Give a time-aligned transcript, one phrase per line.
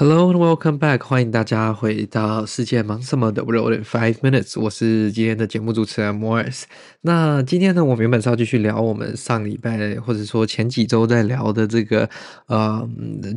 [0.00, 6.62] Hello and welcome back，欢迎大家回到世界忙什么的 World in Five Minutes，我是今天的节目主持人 Morris。
[7.00, 12.08] 那今天呢，我们原本是要继续聊我们上礼拜或者说前几周在聊的这个
[12.46, 12.88] 呃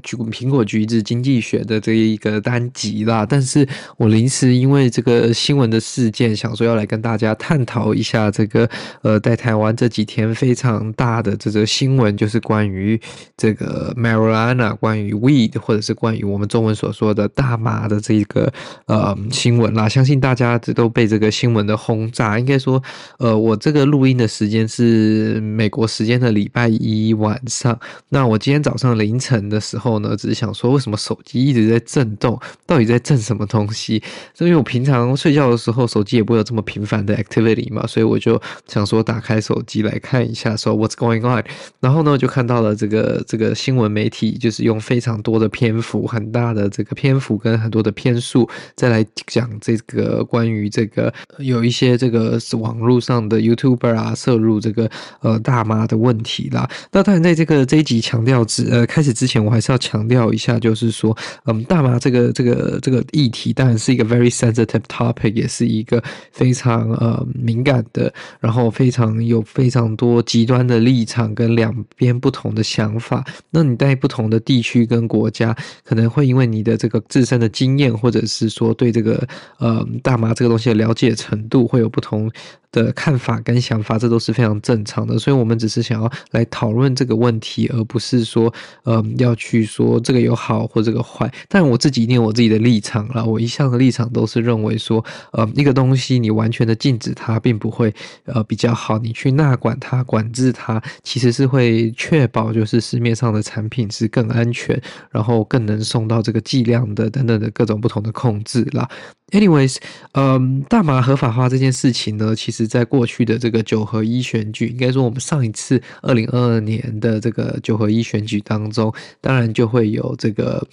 [0.03, 3.25] 橘，苹果橘子经济学的这一个单集啦。
[3.27, 8.69] 但是我临时因为这个新闻的事件，想说要来跟大家探讨一下这个
[9.01, 13.01] 呃，在台湾这几天非常大的这个新闻，就是关于
[13.35, 16.47] 这个 marijuana，关于 weed，或者是关于我们。
[16.51, 18.51] 中文所说的大麻的这个
[18.87, 22.37] 呃新闻啦，相信大家这都被这个新闻的轰炸。
[22.37, 22.81] 应该说，
[23.19, 27.79] 呃，我这个录音的时间是美国时间的礼拜一晚上。
[28.09, 32.37] 那我今天早上凌晨的时候呢，只是想说，为什么手机一直在震动？
[32.67, 34.03] 到底在震什么东西？
[34.39, 41.43] 因为我平常睡觉的时候，手机也不会有这么频繁的 activity 嘛，所以我就想说，打开手机来看一下，说 What's going on？
[41.79, 46.40] 然后呢，就看到了这个这个新闻媒体，就是用非常多的篇幅，很大。
[46.41, 56.67] 大的这个篇幅跟很多的篇数，再来讲这个关于这个有一些这个网络上的 YouTuber 啊涉入这个呃大麻的问题啦。
[56.91, 73.23] 那当然，在这个这一集强调之呃开始之前，我还是要强调一下，就是说，嗯，大麻这个这个这个议题当然是一个 very sensitive topic，也是一个非常呃敏感的，然后非常有非常多极端的立场跟两边不同的想法。
[73.51, 76.30] 那你在不同的地区跟国家可能会。
[76.31, 82.31] 因为你的这个自身的经验，或者是说对这个呃大麻这个东西的了解程度，会有不同
[82.71, 85.19] 的看法跟想法，这都是非常正常的。
[85.19, 91.29] 所以，我们只是想要来讨论这个问题，而不是说，呃，要去说这个有好或这个坏。
[91.49, 98.97] 但我自己一定有我自己的立场啦，我一向的立场都是认为说，呃，一个东西你完全的禁止它，并不会呃比较好。
[98.99, 108.89] 你去纳管它、管制它，其实是会确保就是市面上的产品是更安全，然后更能送到这个剂量的等等的各种不同的控制啦。
[109.31, 109.77] Anyways，
[110.13, 120.67] 嗯，大麻合法化这件事情呢，其实在过去的这个九合一选举，应该说我们上一次二零二二年的这个九合一选举当中，当然就会有这个。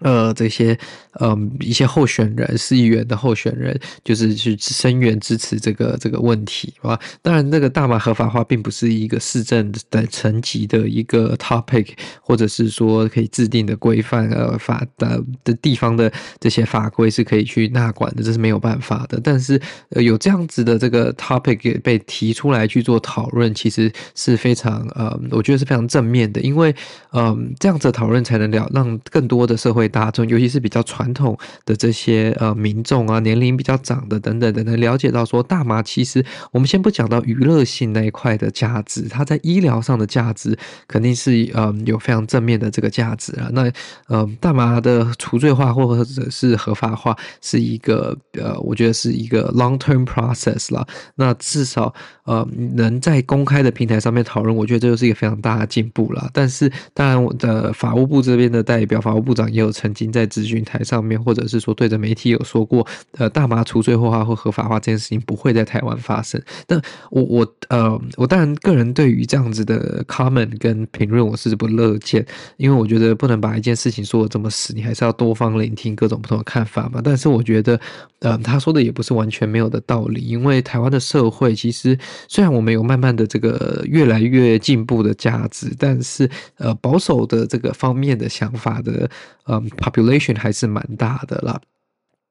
[0.00, 0.76] 呃，这些
[1.14, 6.98] 呃一些候选人，市议员的候选人，就是去声援支持这个这个问题，啊？
[7.22, 11.90] 当然，那个大麻合法化并不是一个市政的层级的一个 topic，
[12.20, 19.20] 或者是说可以制定的规范呃法的的地方的这些法规是可以去纳管的，这是没有办法的。
[19.22, 19.60] 但是
[19.90, 26.74] 呃有这样子的这个 topic 被提出来去做讨论，其实是非常呃，我觉得是非常正面的，因为
[27.12, 29.83] 嗯、这样子的讨论才能了让更多的社会。
[29.88, 40.56] 大众，尤其是比较传统的这些呃民众啊，年龄比较长的等等的，能了解到说，大麻其实我们先不讲到娱乐性那一块的价值，它在医疗上的价值
[40.88, 43.48] 肯定是呃有非常正面的这个价值啊。
[43.52, 43.70] 那
[44.08, 50.86] 呃大麻的除罪化或者是合法化是一个呃，我觉得是一个 long term process 啦。
[51.14, 51.92] 那至少
[52.24, 56.30] 呃能在公开的平台上面讨论，我觉得这就是一个非常大的进步了。
[56.32, 59.73] 但是当然，我的法务部这边的代表，法务部长也有。
[59.74, 62.86] 曾经在咨询台上面，或者是说对着媒体有说过，
[63.18, 66.40] 呃，大麻除罪化或合法化这件事情不会在台湾发生。
[66.68, 66.80] 那
[67.10, 72.24] 我我呃，我当然个人对于这样子的 comment 跟评论，我是不乐见，
[72.56, 77.00] 因为我觉得不能把一件事情说的这么死，你还是要多方聆听各种不同的看法嘛。
[77.02, 77.80] 但是我觉得，
[78.20, 81.98] 呃，他说的也不是完全没有的道理，因为台湾的社会其实
[82.28, 89.10] 虽然我们有慢慢的这个越来越进步的价值，但是呃，保守的这个方面的想法的，
[89.46, 89.60] 呃。
[89.70, 91.60] Population 还是蛮大的啦。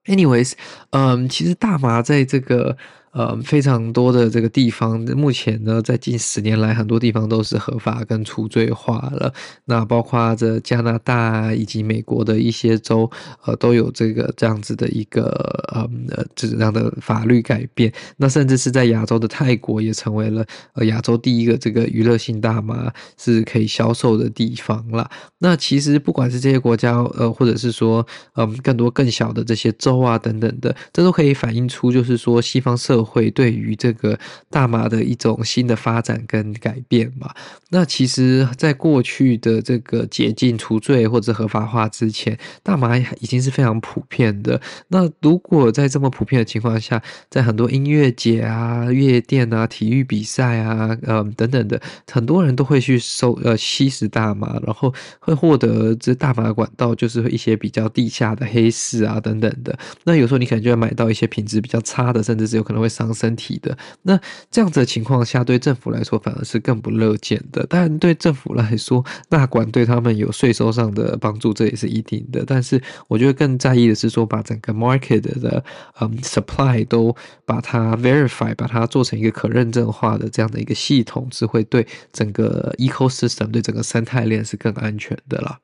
[0.05, 0.53] Anyways，
[0.91, 2.77] 嗯，其实大麻在这个。
[3.13, 9.31] 呃，非常多的这个地方，目前呢，在近十年来，很多地方都是合法跟除罪化了。
[9.66, 13.09] 那包括这加拿大以及美国的一些州，
[13.46, 15.29] 呃，都有这个这样子的一个
[15.72, 15.88] 呃
[16.35, 17.94] 这样的法律改变。
[18.18, 25.08] 那甚至是在亚洲的泰国，也成为了呃亚洲第一个这个娱乐性大麻是可以销售的地方了。
[25.37, 28.03] 那其实不管是这些国家，呃，或者是说，
[28.35, 33.34] 嗯、更多更小的这些州啊等等的，这都可以反映出，就是说西方社会。
[33.35, 34.17] 对于这个
[34.50, 37.34] 大麻的一种新的发展跟改变嘛。
[37.70, 44.61] 那其实，在过去的这个解禁、除罪或者合法化之前，大麻已经是非常普遍的。
[44.90, 59.78] 那如果在这么普遍的情况下，在很多音乐节啊、夜店啊、体育比赛啊、呃等等的，很多人都会去收呃吸食大麻，然后会获得这大麻管道，就是一些比较地下的黑市啊等等的。
[60.06, 62.92] 那有时候你可能就会买到一些品质比较差的，甚至是有可能会。
[62.93, 63.75] 伤身体的。
[64.03, 64.19] 那
[64.51, 67.66] 这样子的情况下，对政府来说反而是更不乐见的。
[67.66, 72.43] 当然，对政府来说，纳管对他们有税收上的帮助，这也是一定的。
[72.45, 75.63] 但是，我觉得更在意的是说，把整个 market 的
[75.99, 85.59] 嗯 supply 都把它 verify，把它做成一个可认证化的这样的一个系统，是会对整个 ecosystem 对整个生态链是更安全的啦。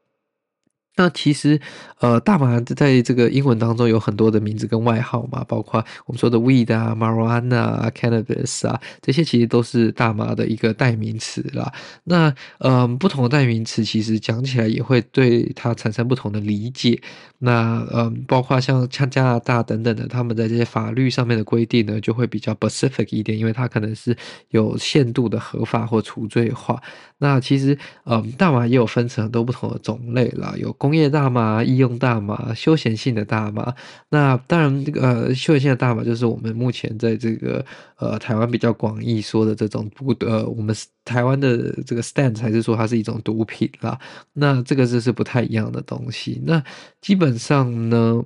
[1.00, 1.58] 那其实，
[2.00, 11.72] 呃，大麻在这个英文当中有很多的名字跟外号嘛，包括我们说的 weed 啊、marijuana 啊、cannabis 啊，这些其实都是大麻的一个代名词啦。
[12.04, 17.02] 那，嗯、不同的代名词其实讲起来也会对它产生不同的理解。
[17.38, 24.14] 那，嗯、包括像像加拿大等等的，他们在这些法律上面的规定呢，就会比较 specific 一点，因为它可能是
[24.50, 26.82] 有限度的合法或除罪化。
[27.20, 33.76] 那其实，嗯、大麻也有分成很多不同的种类啦，有工业大麻、医用大麻、休闲性的大麻，
[34.10, 37.64] 那当然，这个呃，休闲性的大麻就是我们目前在这个
[37.98, 40.76] 呃台湾比较广义说的这种毒呃，我们
[41.06, 44.00] 台湾的这个 stance 还是说它是一种毒品啦。
[44.34, 46.42] 那这个就是不太一样的东西。
[46.46, 46.64] 那
[47.02, 48.24] 基本上呢。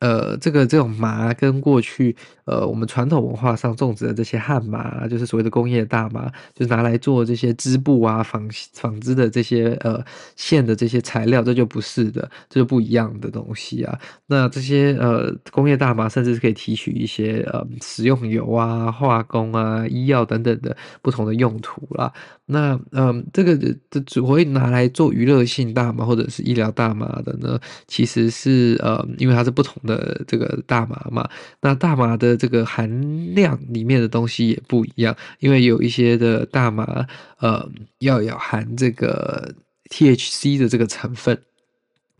[0.00, 2.14] 呃，这个这种麻跟过去
[2.44, 10.04] 呃我们传统文化上种植的这些旱麻，就是所谓的工业大麻，就拿来做这些织布啊、纺纺织的这些呃
[10.36, 13.98] 线的这些材料，这就不是的，这就不一样的东西啊。
[14.26, 22.12] 那这些呃工业大麻甚至是可以提取一些呃食用油啊、化工啊、医药等等的不同的用途啦。
[22.44, 23.56] 那嗯、呃，这个
[23.90, 27.58] 这只会拿来做娱乐性大麻或者是医疗大麻的呢，
[27.88, 29.74] 其实是呃因为它是不同。
[29.86, 31.28] 的这个大麻嘛，
[31.60, 37.06] 那大麻的这个含量里面的东西也不一样，因为有一些的大麻，
[37.38, 37.66] 呃，
[38.00, 39.54] 要有含这个
[39.90, 41.38] THC 的这个成分，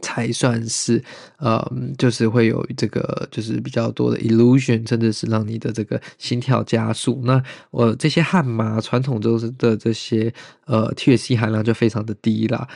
[0.01, 1.03] 才算是，
[1.39, 7.23] 呃，就是会有这个就是比较多的 illusion，甚至是让你的这个心跳加速。
[7.25, 10.33] 那我这些汉麻传统都是的这些
[10.67, 12.69] 呃 THC 含量就非常的低啦。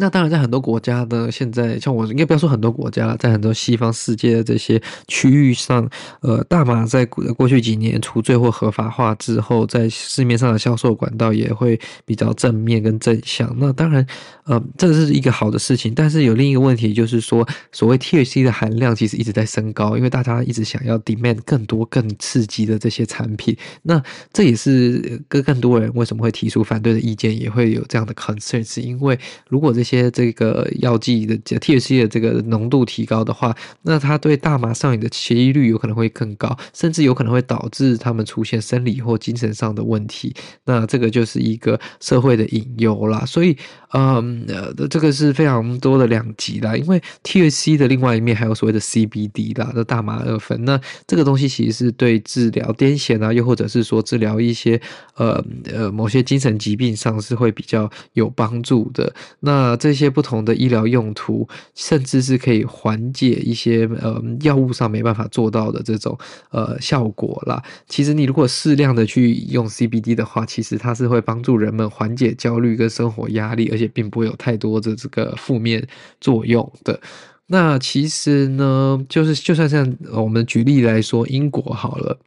[0.00, 5.86] 那当然，在很多国家呢，现在像我应该不要说很多国家了，在很多西方世界的这些区域上，
[6.22, 13.54] 呃，大麻在过去几年除罪或合法化之后，在市面上的销售管道也会比较正面跟正向。
[13.58, 14.04] 那当然，
[14.44, 23.54] 呃，这是一个好的事情，但是有另一个问题，就是说，所谓 THC 的含量其实一直在升高，因为大家一直想要 demand 更多更刺激的这些产品。
[23.82, 29.18] 那这也是跟更多人为什么会提出反对的意见，也会有这样的 concern，是因为
[29.48, 40.34] 如果这些些这个药剂的 THC 的这个浓度提高的话，那它对大麻上瘾的几率有可能会更高，甚至有可能会导致他们出现生理或精神上的问题。
[40.64, 43.24] 那这个就是一个社会的隐忧啦。
[43.26, 43.56] 所以，
[43.92, 46.76] 嗯，呃，这个是非常多的两极啦。
[46.76, 50.64] 因为 THC 的另外一面还有所谓的 CBD 啦，那大麻二酚。
[50.64, 54.80] 那这个东西其实是对治疗癫痫啊，又或者是说治疗一些
[55.16, 59.12] 呃呃某些精神疾病上是会比较有帮助的。
[59.40, 66.16] 那，这些不同的医疗用途，甚至是可以缓解一些呃药物上没办法做到的这种
[66.50, 67.60] 呃效果啦。
[67.88, 75.84] 其实你如果适量的去用 CBD 的话，其实它是会帮助人们缓解焦虑跟生活压力，而且并不会有太多的这个负面
[76.20, 77.00] 作用的。
[77.46, 82.18] 那其实呢，就是就算像我们举例来说，英国好了。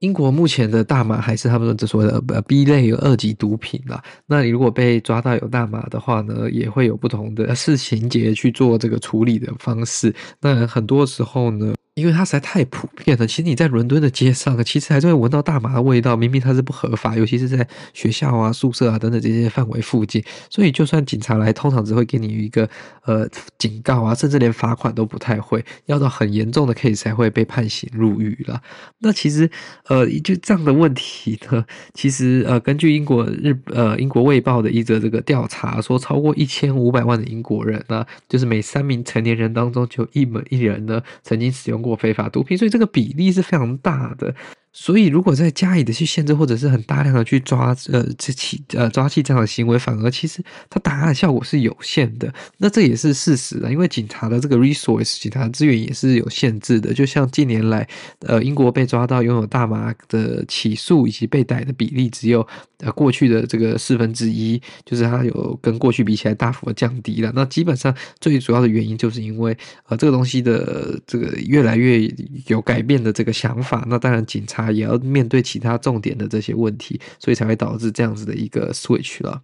[0.00, 4.02] 英国目前的大麻还是他们所谓的呃 B 类有二级毒品啦。
[4.26, 10.14] 那你如果被抓到有大麻的话呢，也会有不同的事情节去做这个处理的方式。
[10.40, 16.16] 那很多时候呢，因为它实在太普遍了，其实你在伦敦的街上，其实还是会闻到大麻的味道。
[16.16, 20.20] 明明它是不合法，尤其是在学校啊、宿舍啊等等这些范围附近。
[20.50, 22.68] 所以，就算警察来，通常只会给你一个
[23.04, 25.64] 呃警告啊，甚至连罚款都不太会。
[25.86, 28.60] 要到很严重的 case 才会被判刑入狱了。
[28.98, 29.48] 那其实
[29.86, 44.34] 呃，就这样的问题呢，其实呃，根据英国日呃英国卫报的一则这个调查说，超过一千五百万的英国人呢，就是每三名成年人当中就一门一人呢曾经使用过非法毒品，所以这个比例是非常大的。
[44.76, 52.34] 所以，如果再加以的去限制，或者是很大量的去抓，呃，这起呃抓起这样的行为，反而其实它打压的效果是有限的。
[52.58, 56.92] 那这也是事实的，因为警察的这个 resource，警察资源也是有限制的。
[56.92, 57.88] 就像近年来，
[58.26, 62.44] 呃，英国被抓到拥有大麻的起诉以及被逮的比例，只有
[62.78, 67.30] 呃过去的这个四分之一，就是它有跟过去比起来大幅降低了。
[67.32, 69.56] 那基本上最主要的原因，就是因为
[69.88, 72.12] 呃这个东西的这个越来越
[72.48, 73.86] 有改变的这个想法。
[73.88, 74.63] 那当然，警察。
[74.70, 79.42] 也要面对其他重点的这些问题，所以才会导致这样子的一个 switch 了。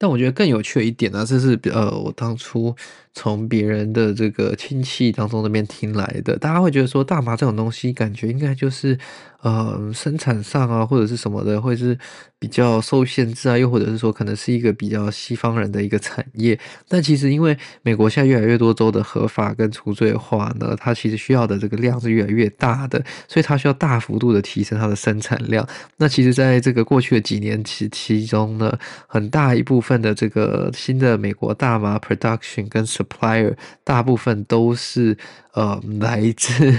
[0.00, 2.72] 但我觉得更有趣的一点呢，这是呃，我当初
[3.14, 6.38] 从别人的这个亲戚当中那边听来的。
[6.38, 8.96] 大家会觉得说，大麻这种东西，感觉应该就是
[9.42, 11.96] 呃生产上啊，或者是什么的，会是
[12.38, 16.58] 比较受限制啊，又或者是说可能是一个比较西方人的一个产业。
[16.88, 25.66] 但其实因为美国现在越来越多州的合法跟除罪化呢，它其实需要的这个量是越来越大的，所以它需要大幅度的提升它的生产量。
[25.96, 28.76] 那其实在这个过去的几年其其中呢，
[29.06, 33.54] 很大一部分的这个新的美国大麻 production 跟 supplier
[33.84, 35.16] 大部分都是。
[35.58, 36.72] 呃，来自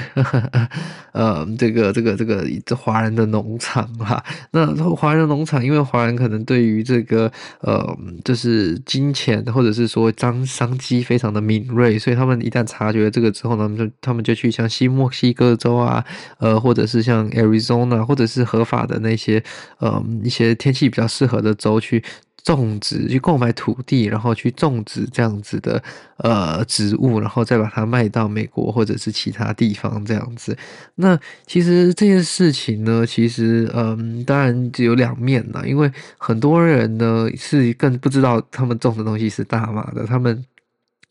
[1.12, 7.86] 呃这个这个这个这华人的农场哈，那华人农场，因为华人可能对于这个呃
[8.24, 16.06] 就是金钱或者是说商商机非常的敏锐，所以他们一旦察觉这个之后呢，他们就他们就去像新墨西哥州啊，
[16.38, 19.44] 呃或者是像 Arizona 或者是合法的那些
[19.80, 22.02] 呃一些天气比较适合的州去。
[22.44, 25.82] 种植去购买土地，然后去种植这样子的
[26.18, 30.58] 呃植物，然后再把它卖到美国或者是其他地方这样子。
[30.96, 40.46] 那其实这件事情呢，其实嗯，当然只有两面啦，因为很多人呢是更不知道他们种的东西是大麻的，他们。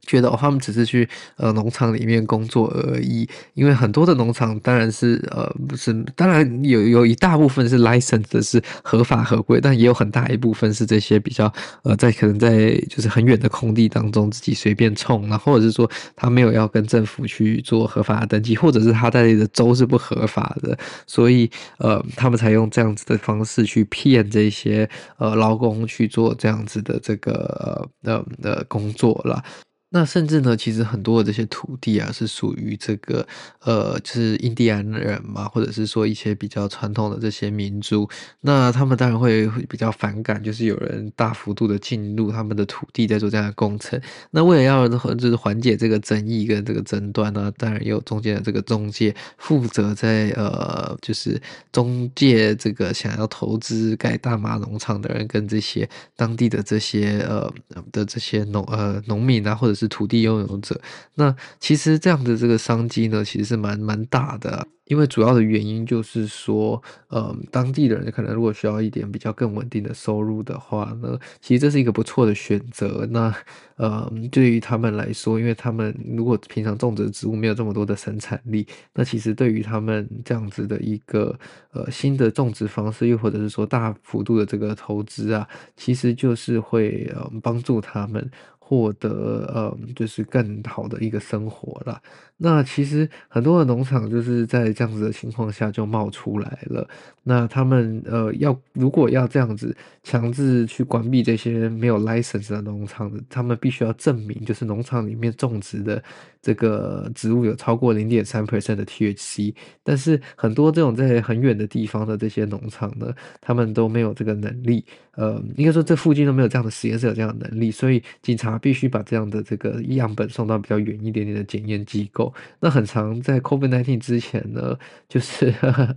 [0.08, 24.88] 觉得哦，他们只是去呃农场里面工作而已，因为很多的农场当然是呃不是，当然有有一大部分是 license 的是合法合规，但也有很大一部分是这些比较呃在可能在就是很远的空地当中自己随便冲，然后或者是说他没有要跟政府去做合法的登记，或者是他在的州是不合法的，所以呃他们才用这样子的方式去骗这些
[25.18, 29.44] 呃劳工去做这样子的这个呃呃工作了。
[29.90, 33.26] 那甚至呢，其实很多的这些土地啊，是属于这个
[33.60, 38.06] 呃，就是印第安人嘛，或者是说一些比较传统的这些民族，
[38.42, 43.98] 那他们当然会比较反感，就是有人大幅度的进入他们的土地，在做这样的工程。
[44.30, 51.40] 那为了要就是缓解这个争议跟这个争端呢，当然也有中间的这个中介负责在呃，就是
[51.72, 57.50] 中介这个想要投资盖大麻农场的人，跟这些当地的这些呃
[57.90, 60.80] 的这些农呃农民啊，或者是土地拥有者，
[61.14, 64.66] 那其实这样的这个商机呢，其实是蛮蛮大的。
[64.88, 73.06] 因为主要的原因就是说，呃，当地的人可能如果需要一点比较更稳定的收入的话呢，其实这是一个不错的选择。
[73.10, 73.30] 那，
[73.76, 81.38] 呃，对于他们来说，因为他们如果平常种植植物没有这么多的生产力，那其实对于他们这样子的一个
[81.72, 88.30] 呃新的种植方式，又或者是说大幅度的这个投资啊，其实就是会呃帮助他们。
[88.68, 92.02] 获得嗯，就是更好的一个生活了。
[92.40, 96.88] 那其实很多的农场就是在这样子的情况下就冒出来了。
[97.24, 106.02] 那他们呃要如果要这样子强制去关闭这些没有 license 的农场的，他们必须要证明就是农场里面种植的
[106.40, 109.52] 这个植物有超过零点三 percent 的 THC。
[109.82, 114.84] 但是很多这种在很远的地方的这些农场呢，他们都没有这个能力。
[115.16, 122.27] 呃，应该说这附近都没有这样的实验室有这样的能力，所以警察必须把这样的这个样本送到比较远一点点的检验机构。
[122.60, 125.54] 那很长在 COVID-19 之前呢，就是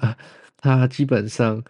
[0.57, 1.63] 他基本上。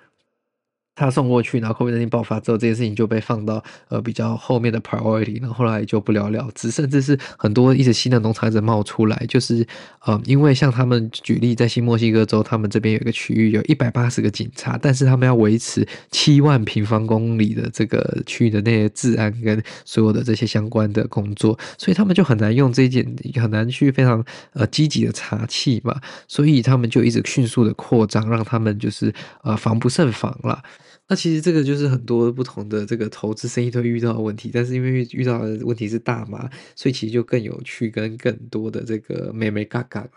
[0.94, 9.66] 他送过去，然后 COVID-19 爆发之后，这件事情就被放到呃比较后面的 priority，然后后来就不了了之，甚至是很多一直新的农场一直冒出来，就是
[10.06, 23.06] 呃因为像他们举例在新墨西哥州，他们这边有一个区域有一百八十个警察，但是他们要维持七万平方公里的这个区域的那些治安跟所有的这些相关的工作，所以他们就很难用这件
[23.36, 30.62] 很难去非常呃积极的查气嘛，所以他们就一直迅速的扩张，让他们就是呃防不胜防了。
[31.08, 40.10] 那其实这个就是很多不同的这个投资生意都会遇到的问题，但是因为遇到的问题是大麻，所以其实就更有趣，跟更多的这个美眉角角。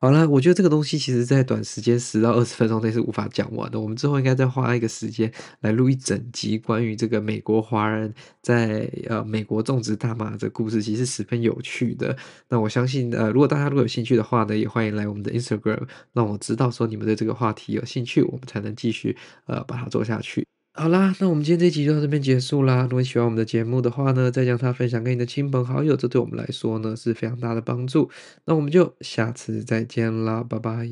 [0.00, 3.78] 好了，我觉得这个东西其实在短时间十到二十分钟内是无法讲完的。
[3.78, 5.30] 我们之后应该再花一个时间
[5.60, 12.16] 来录一整集关于这个美国华人在呃美国种植大麻的故事，其实十分有趣的。
[12.48, 19.16] 那我相信呃，如果大家如果有兴趣的话呢，也欢迎来我们的 Instagram，让我知道说你们对这个话题有兴趣，我们才能继续
[19.46, 20.37] 呃把它做下去。
[20.80, 22.82] 好啦，那我们今天这集就到这边结束啦。
[22.82, 28.08] 如果你喜欢我们的节目的话呢，再将它分享给你的亲朋好友，这对我们来说呢是非常大的帮助。
[28.44, 30.88] 那我们就下次再见啦，拜拜。